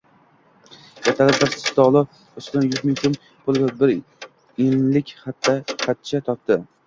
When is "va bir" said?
3.65-3.93